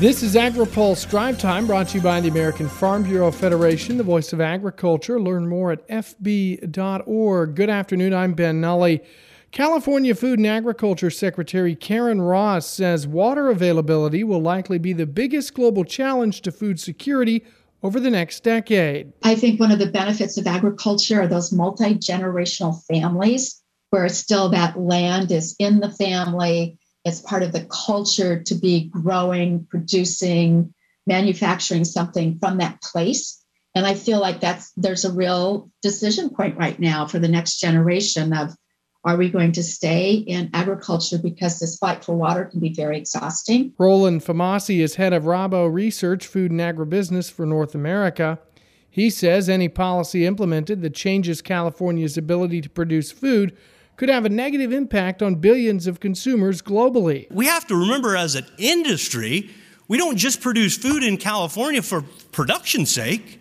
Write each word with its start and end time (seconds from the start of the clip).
This 0.00 0.22
is 0.22 0.34
AgriPulse 0.34 1.10
Drive 1.10 1.38
Time 1.38 1.66
brought 1.66 1.88
to 1.88 1.98
you 1.98 2.02
by 2.02 2.22
the 2.22 2.28
American 2.30 2.70
Farm 2.70 3.02
Bureau 3.02 3.30
Federation, 3.30 3.98
the 3.98 4.02
voice 4.02 4.32
of 4.32 4.40
agriculture. 4.40 5.20
Learn 5.20 5.46
more 5.46 5.72
at 5.72 5.86
fb.org. 5.88 7.54
Good 7.54 7.68
afternoon. 7.68 8.14
I'm 8.14 8.32
Ben 8.32 8.62
Nuelle. 8.62 9.00
California 9.52 10.14
Food 10.14 10.38
and 10.38 10.48
Agriculture 10.48 11.10
Secretary 11.10 11.74
Karen 11.74 12.22
Ross 12.22 12.66
says 12.66 13.06
water 13.06 13.50
availability 13.50 14.24
will 14.24 14.40
likely 14.40 14.78
be 14.78 14.94
the 14.94 15.04
biggest 15.04 15.52
global 15.52 15.84
challenge 15.84 16.40
to 16.40 16.50
food 16.50 16.80
security 16.80 17.44
over 17.82 18.00
the 18.00 18.10
next 18.10 18.42
decade. 18.42 19.12
I 19.22 19.34
think 19.34 19.60
one 19.60 19.70
of 19.70 19.80
the 19.80 19.90
benefits 19.90 20.38
of 20.38 20.46
agriculture 20.46 21.20
are 21.20 21.28
those 21.28 21.52
multi 21.52 21.96
generational 21.96 22.82
families 22.86 23.60
where 23.90 24.08
still 24.08 24.48
that 24.48 24.80
land 24.80 25.30
is 25.30 25.54
in 25.58 25.80
the 25.80 25.90
family, 25.90 26.78
it's 27.04 27.20
part 27.20 27.42
of 27.42 27.52
the 27.52 27.66
culture 27.66 28.42
to 28.42 28.54
be 28.54 28.88
growing, 28.88 29.66
producing, 29.70 30.74
manufacturing 31.06 31.84
something 31.84 32.38
from 32.38 32.58
that 32.58 32.80
place. 32.82 33.42
And 33.74 33.86
I 33.86 33.94
feel 33.94 34.20
like 34.20 34.40
that's 34.40 34.72
there's 34.76 35.04
a 35.04 35.12
real 35.12 35.70
decision 35.82 36.30
point 36.30 36.58
right 36.58 36.78
now 36.78 37.06
for 37.06 37.18
the 37.18 37.28
next 37.28 37.60
generation 37.60 38.32
of 38.32 38.54
are 39.04 39.16
we 39.16 39.30
going 39.30 39.52
to 39.52 39.62
stay 39.62 40.12
in 40.12 40.50
agriculture 40.52 41.16
because 41.16 41.58
this 41.58 41.78
fight 41.78 42.04
for 42.04 42.14
water 42.14 42.44
can 42.44 42.60
be 42.60 42.74
very 42.74 42.98
exhausting? 42.98 43.72
Roland 43.78 44.20
Fumasi 44.20 44.80
is 44.80 44.96
head 44.96 45.14
of 45.14 45.22
Rabo 45.22 45.72
Research, 45.72 46.26
Food 46.26 46.50
and 46.50 46.60
Agribusiness 46.60 47.32
for 47.32 47.46
North 47.46 47.74
America. 47.74 48.38
He 48.90 49.08
says 49.08 49.48
any 49.48 49.68
policy 49.68 50.26
implemented 50.26 50.82
that 50.82 50.94
changes 50.94 51.40
California's 51.40 52.18
ability 52.18 52.60
to 52.60 52.68
produce 52.68 53.10
food 53.10 53.56
could 54.00 54.08
have 54.08 54.24
a 54.24 54.30
negative 54.30 54.72
impact 54.72 55.20
on 55.20 55.34
billions 55.34 55.86
of 55.86 56.00
consumers 56.00 56.62
globally. 56.62 57.30
We 57.30 57.44
have 57.44 57.66
to 57.66 57.76
remember 57.76 58.16
as 58.16 58.34
an 58.34 58.46
industry, 58.56 59.50
we 59.88 59.98
don't 59.98 60.16
just 60.16 60.40
produce 60.40 60.78
food 60.78 61.02
in 61.02 61.18
California 61.18 61.82
for 61.82 62.00
production's 62.32 62.90
sake. 62.90 63.38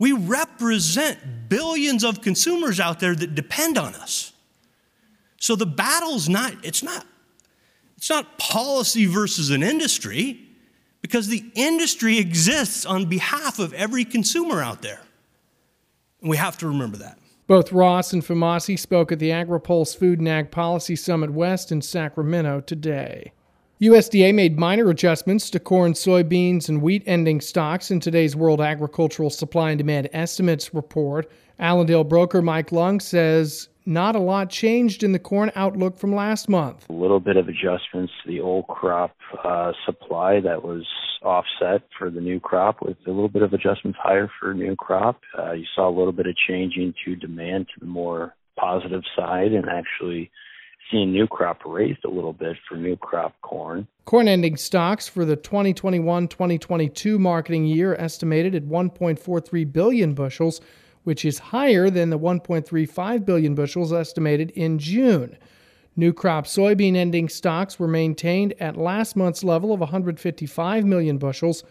We 0.00 0.10
represent 0.10 1.48
billions 1.48 2.02
of 2.02 2.22
consumers 2.22 2.80
out 2.80 2.98
there 2.98 3.14
that 3.14 3.36
depend 3.36 3.78
on 3.78 3.94
us. 3.94 4.32
So 5.38 5.54
the 5.54 5.64
battle's 5.64 6.28
not, 6.28 6.52
it's 6.64 6.82
not, 6.82 7.06
it's 7.96 8.10
not 8.10 8.38
policy 8.38 9.06
versus 9.06 9.50
an 9.50 9.62
industry, 9.62 10.40
because 11.02 11.28
the 11.28 11.44
industry 11.54 12.18
exists 12.18 12.84
on 12.84 13.06
behalf 13.06 13.60
of 13.60 13.72
every 13.74 14.04
consumer 14.04 14.60
out 14.60 14.82
there. 14.82 15.02
And 16.20 16.28
we 16.28 16.36
have 16.36 16.58
to 16.58 16.66
remember 16.66 16.96
that. 16.96 17.16
Both 17.52 17.70
Ross 17.70 18.14
and 18.14 18.22
Fumasi 18.22 18.78
spoke 18.78 19.12
at 19.12 19.18
the 19.18 19.28
AgriPulse 19.28 19.94
Food 19.94 20.20
and 20.20 20.26
Ag 20.26 20.50
Policy 20.50 20.96
Summit 20.96 21.34
West 21.34 21.70
in 21.70 21.82
Sacramento 21.82 22.62
today. 22.62 23.32
USDA 23.82 24.32
made 24.32 24.60
minor 24.60 24.90
adjustments 24.90 25.50
to 25.50 25.58
corn, 25.58 25.92
soybeans, 25.94 26.68
and 26.68 26.82
wheat 26.82 27.02
ending 27.04 27.40
stocks 27.40 27.90
in 27.90 27.98
today's 27.98 28.36
World 28.36 28.60
Agricultural 28.60 29.28
Supply 29.28 29.70
and 29.70 29.78
Demand 29.78 30.08
Estimates 30.12 30.72
report. 30.72 31.28
Allendale 31.58 32.04
broker 32.04 32.40
Mike 32.40 32.70
Lung 32.70 33.00
says 33.00 33.68
not 33.84 34.14
a 34.14 34.20
lot 34.20 34.50
changed 34.50 35.02
in 35.02 35.10
the 35.10 35.18
corn 35.18 35.50
outlook 35.56 35.98
from 35.98 36.14
last 36.14 36.48
month. 36.48 36.88
A 36.90 36.92
little 36.92 37.18
bit 37.18 37.36
of 37.36 37.48
adjustments 37.48 38.12
to 38.22 38.30
the 38.30 38.38
old 38.38 38.68
crop 38.68 39.16
uh, 39.42 39.72
supply 39.84 40.38
that 40.38 40.62
was 40.62 40.86
offset 41.22 41.82
for 41.98 42.08
the 42.08 42.20
new 42.20 42.38
crop 42.38 42.82
with 42.82 42.96
a 43.08 43.10
little 43.10 43.28
bit 43.28 43.42
of 43.42 43.52
adjustments 43.52 43.98
higher 44.00 44.30
for 44.38 44.54
new 44.54 44.76
crop. 44.76 45.20
Uh, 45.36 45.54
you 45.54 45.64
saw 45.74 45.88
a 45.88 45.90
little 45.90 46.12
bit 46.12 46.28
of 46.28 46.36
changing 46.36 46.94
to 47.04 47.16
demand 47.16 47.66
to 47.74 47.80
the 47.80 47.90
more 47.90 48.32
positive 48.56 49.02
side 49.16 49.50
and 49.50 49.68
actually 49.68 50.30
seeing 50.92 51.10
new 51.10 51.26
crop 51.26 51.62
raised 51.64 52.04
a 52.04 52.10
little 52.10 52.32
bit 52.32 52.56
for 52.68 52.76
new 52.76 52.96
crop 52.96 53.34
corn. 53.40 53.88
Corn 54.04 54.28
ending 54.28 54.56
stocks 54.56 55.08
for 55.08 55.24
the 55.24 55.34
2021 55.34 56.28
2022 56.28 57.18
marketing 57.18 57.64
year 57.64 57.94
estimated 57.94 58.54
at 58.54 58.64
1.43 58.64 59.72
billion 59.72 60.14
bushels 60.14 60.60
which 61.04 61.24
is 61.24 61.38
higher 61.38 61.90
than 61.90 62.10
the 62.10 62.18
1.35 62.18 63.24
billion 63.24 63.54
bushels 63.54 63.92
estimated 63.92 64.50
in 64.52 64.78
June. 64.78 65.36
New 65.96 66.12
crop 66.12 66.46
soybean 66.46 66.96
ending 66.96 67.28
stocks 67.28 67.78
were 67.78 67.88
maintained 67.88 68.54
at 68.58 68.76
last 68.76 69.16
month's 69.16 69.44
level 69.44 69.72
of 69.72 69.80
155 69.80 70.84
million 70.84 71.18
bushels. 71.18 71.64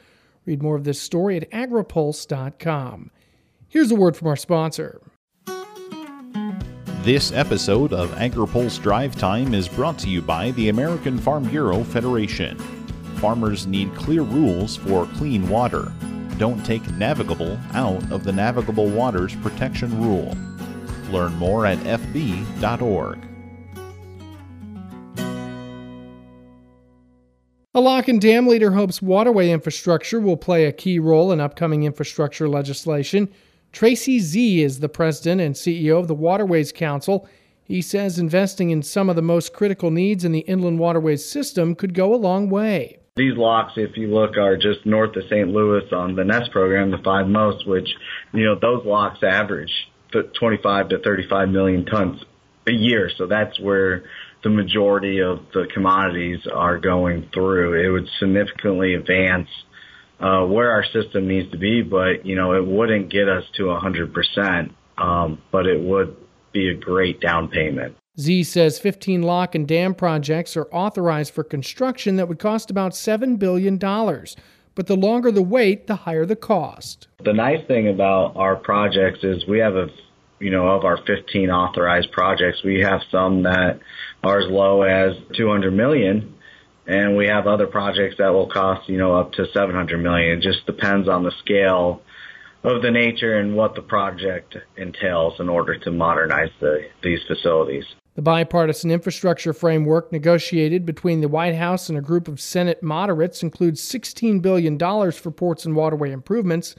Read 0.46 0.62
more 0.62 0.76
of 0.76 0.84
this 0.84 1.02
story 1.02 1.38
at 1.38 1.50
agripulse.com. 1.52 3.12
Here's 3.68 3.92
a 3.92 3.96
word 3.96 4.16
from 4.16 4.28
our 4.28 4.36
sponsor. 4.36 5.02
This 7.04 7.32
episode 7.32 7.94
of 7.94 8.12
AgriPulse 8.12 8.82
Drive 8.82 9.16
Time 9.16 9.54
is 9.54 9.68
brought 9.68 9.98
to 10.00 10.10
you 10.10 10.22
by 10.22 10.52
the 10.52 10.70
American 10.70 11.18
Farm 11.18 11.44
Bureau 11.44 11.84
Federation. 11.84 12.58
Farmers 13.18 13.68
need 13.68 13.94
clear 13.96 14.22
rules 14.22 14.78
for 14.78 15.06
clean 15.08 15.50
water 15.50 15.92
don't 16.42 16.66
take 16.66 16.90
navigable 16.94 17.56
out 17.74 18.12
of 18.12 18.24
the 18.24 18.32
Navigable 18.32 18.88
Waters 18.88 19.36
Protection 19.44 20.02
Rule. 20.02 20.36
Learn 21.12 21.36
more 21.36 21.68
at 21.68 21.78
fb.org. 21.80 23.20
A 27.76 27.80
lock 27.80 28.08
and 28.08 28.20
dam 28.20 28.48
leader 28.48 28.72
hopes 28.72 29.04
waterway 29.04 29.52
infrastructure 29.52 30.20
will 30.20 30.36
play 30.36 30.66
a 30.66 30.72
key 30.72 30.98
role 30.98 31.32
in 31.32 31.40
upcoming 31.40 31.84
infrastructure 31.84 32.50
legislation. 32.50 33.32
Tracy 33.72 34.20
Zea 34.20 34.64
is 34.64 34.80
the 34.80 34.90
president 34.90 35.42
and 35.42 35.56
CEO 35.56 35.98
of 36.00 36.08
the 36.08 36.16
Waterways 36.16 36.72
Council. 36.72 37.28
He 37.64 37.82
says 37.82 38.20
investing 38.20 38.70
in 38.70 38.84
some 38.84 39.10
of 39.10 39.16
the 39.16 39.22
most 39.22 39.54
critical 39.54 39.92
needs 39.92 40.26
in 40.26 40.34
the 40.34 40.40
inland 40.40 40.80
waterways 40.80 41.26
system 41.26 41.76
could 41.76 41.94
go 41.94 42.14
a 42.14 42.18
long 42.18 42.50
way. 42.50 43.00
These 43.16 43.38
locks, 43.38 43.74
if 43.78 43.96
you 43.96 44.08
look, 44.08 44.38
are 44.38 44.58
just 44.58 44.86
north 44.86 45.16
of 45.16 45.24
St. 45.30 45.48
Louis 45.48 45.84
on 45.94 46.16
the 46.16 46.24
NESP 46.24 46.52
program, 46.52 46.92
the 46.92 46.98
five 46.98 47.28
most, 47.28 47.68
which, 47.68 47.90
you 48.34 48.46
know, 48.46 48.56
those 48.60 48.86
locks 48.86 49.20
average 49.24 49.72
25 50.12 50.90
to 50.90 51.00
35 51.00 51.50
million 51.50 51.86
tons 51.86 52.22
a 52.68 52.74
year. 52.74 53.10
So 53.18 53.28
that's 53.28 53.60
where 53.60 54.04
the 54.44 54.50
majority 54.50 55.20
of 55.20 55.40
the 55.54 55.68
commodities 55.74 56.40
are 56.52 56.78
going 56.78 57.30
through. 57.34 57.86
It 57.86 57.90
would 57.90 58.10
significantly 58.20 58.96
advance 58.96 59.50
uh, 60.22 60.46
where 60.46 60.72
our 60.72 60.84
system 60.84 61.28
needs 61.28 61.50
to 61.52 61.58
be, 61.58 61.82
but, 61.82 62.26
you 62.26 62.36
know, 62.36 62.54
it 62.54 62.66
wouldn't 62.66 63.10
get 63.10 63.28
us 63.28 63.44
to 63.56 63.64
100%, 63.64 64.72
um, 64.98 65.42
but 65.52 65.66
it 65.66 65.82
would 65.82 66.16
be 66.52 66.70
a 66.70 66.76
great 66.76 67.20
down 67.20 67.48
payment. 67.48 67.96
Zea 68.20 68.44
says 68.44 68.78
15 68.78 69.24
lock 69.24 69.56
and 69.56 69.68
dam 69.68 69.96
projects 69.96 70.56
are 70.56 70.68
authorized 70.72 71.34
for 71.34 71.44
construction 71.44 72.18
that 72.18 72.28
would 72.28 72.40
cost 72.40 72.70
about 72.70 72.92
$7 72.92 73.40
billion. 73.40 73.78
But 73.78 74.88
the 74.88 74.96
longer 74.96 75.32
the 75.32 75.42
wait, 75.42 75.88
the 75.88 75.96
higher 75.96 76.26
the 76.26 76.36
cost. 76.36 77.08
The 77.24 77.34
nice 77.34 77.66
thing 77.68 77.88
about 77.88 78.36
our 78.36 78.56
projects 78.56 79.24
is 79.24 79.46
we 79.48 79.60
have 79.60 79.76
a, 79.76 79.88
you 80.40 80.52
know, 80.52 80.68
of 80.68 80.86
our 80.86 80.98
15 81.06 81.50
authorized 81.50 82.12
projects, 82.12 82.64
we 82.64 82.82
have 82.82 83.02
some 83.12 83.44
that 83.44 83.80
are 84.24 84.40
as 84.40 84.50
low 84.50 84.84
as 84.84 85.14
200 85.36 85.72
million 85.72 86.36
and 86.88 87.16
we 87.16 87.28
have 87.28 87.48
other 87.48 87.68
projects 87.68 88.16
that 88.18 88.30
will 88.30 88.48
cost, 88.48 88.90
you 88.90 88.98
know, 88.98 89.16
up 89.16 89.34
to 89.34 89.46
700 89.54 89.98
million. 90.02 90.38
It 90.38 90.42
just 90.42 90.66
depends 90.66 91.08
on 91.08 91.24
the 91.24 91.32
scale 91.40 92.02
of 92.64 92.82
the 92.82 92.92
nature 92.92 93.38
and 93.38 93.56
what 93.56 93.76
the 93.76 93.82
project 93.82 94.58
entails 94.78 95.40
in 95.40 95.50
order 95.50 95.78
to 95.78 95.92
modernize 95.92 96.52
the, 96.60 96.88
these 97.04 97.20
facilities. 97.28 97.86
The 98.16 98.22
bipartisan 98.22 98.92
infrastructure 98.92 99.54
framework 99.54 100.12
negotiated 100.12 100.86
between 100.86 101.22
the 101.22 101.30
White 101.30 101.56
House 101.56 101.88
and 101.88 101.98
a 101.98 102.02
group 102.02 102.28
of 102.28 102.42
Senate 102.42 102.84
moderates 102.84 103.42
includes 103.42 103.82
$16 103.82 104.42
billion 104.42 104.78
for 104.78 105.32
ports 105.32 105.66
and 105.66 105.76
waterway 105.76 106.12
improvements. 106.12 106.76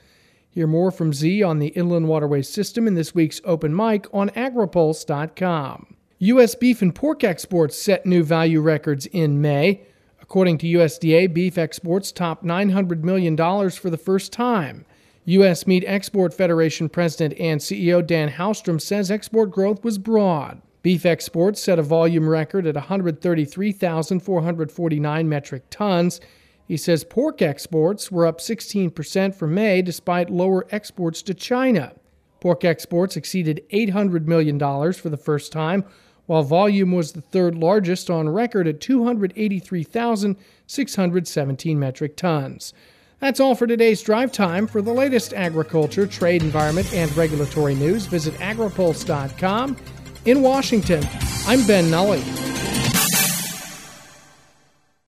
Hear 0.51 0.67
more 0.67 0.91
from 0.91 1.15
Zea 1.15 1.43
on 1.43 1.59
the 1.59 1.69
inland 1.69 2.09
waterway 2.09 2.43
system 2.43 2.87
in 2.87 2.95
this 2.95 3.15
week's 3.15 3.41
open 3.45 3.75
mic 3.75 4.07
on 4.13 4.29
agripulse.com. 4.31 5.97
U.S. 6.19 6.55
beef 6.55 6.83
and 6.83 6.95
pork 6.95 7.25
exports 7.25 7.83
set 7.83 8.05
new 8.05 8.23
value 8.23 8.61
records 8.61 9.07
in 9.07 9.41
May. 9.41 9.87
According 10.33 10.57
to 10.59 10.67
USDA, 10.67 11.33
beef 11.35 11.59
exports 11.59 12.11
topped 12.11 12.43
$900 12.43 13.03
million 13.03 13.37
for 13.37 13.91
the 13.91 13.99
first 13.99 14.33
time. 14.33 14.87
U.S. 15.27 15.67
Meat 15.67 15.85
Export 15.87 16.33
Federation 16.33 16.89
President 16.89 17.39
and 17.39 17.61
CEO 17.61 18.07
Dan 18.07 18.31
Halstrom 18.31 18.81
says 18.81 19.11
export 19.11 19.51
growth 19.51 19.85
was 19.85 19.99
broad. 19.99 20.63
Beef 20.81 21.05
exports 21.05 21.63
set 21.63 21.79
a 21.79 21.83
volume 21.83 22.31
record 22.31 22.67
at 22.67 22.77
133,449 22.77 25.29
metric 25.29 25.65
tons. 25.69 26.19
He 26.67 26.79
says 26.79 27.05
pork 27.05 27.43
exports 27.43 28.11
were 28.11 28.25
up 28.25 28.39
16% 28.39 29.35
for 29.35 29.47
May 29.47 29.83
despite 29.83 30.31
lower 30.31 30.67
exports 30.71 31.21
to 31.25 31.35
China. 31.35 31.93
Pork 32.41 32.65
exports 32.65 33.19
exceeded 33.19 33.63
$800 33.71 34.25
million 34.25 34.59
for 34.95 35.11
the 35.11 35.19
first 35.19 35.53
time, 35.53 35.85
while 36.27 36.43
volume 36.43 36.93
was 36.93 37.13
the 37.13 37.21
third 37.21 37.57
largest 37.57 38.11
on 38.11 38.29
record 38.29 38.69
at 38.69 38.81
283,617 38.81 41.79
metric 41.79 42.17
tons. 42.17 42.73
That's 43.19 43.39
all 43.39 43.55
for 43.55 43.69
today's 43.69 44.03
drive 44.03 44.33
time. 44.33 44.67
For 44.67 44.83
the 44.83 44.93
latest 44.93 45.33
agriculture, 45.33 46.07
trade, 46.07 46.43
environment, 46.43 46.93
and 46.93 47.17
regulatory 47.17 47.77
news, 47.77 48.07
visit 48.07 48.35
agripulse.com 48.35 49.77
in 50.25 50.43
Washington, 50.43 51.07
I'm 51.47 51.67
Ben 51.67 51.91
Nuelle. 51.91 52.52